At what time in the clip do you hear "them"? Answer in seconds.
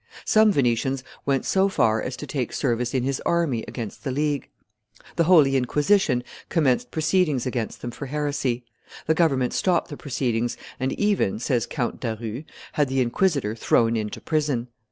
7.83-7.91